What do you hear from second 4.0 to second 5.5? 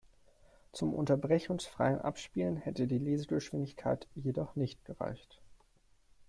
jedoch nicht gereicht.